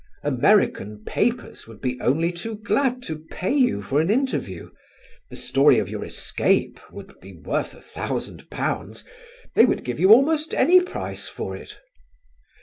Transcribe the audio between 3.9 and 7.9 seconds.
an interview. The story of your escape would be worth a